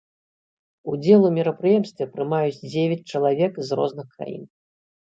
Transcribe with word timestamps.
Удзел 0.93 1.27
у 1.29 1.31
мерапрыемстве 1.35 2.05
прымаюць 2.17 2.59
дзевяць 2.71 3.01
чалавек 3.11 3.53
з 3.71 3.83
розных 3.83 4.07
краін. 4.19 4.43